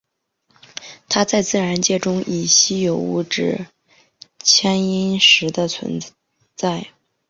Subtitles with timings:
[1.07, 3.67] 它在自然界中以稀有矿物羟
[4.41, 6.13] 铟石的形式存
[6.55, 6.87] 在。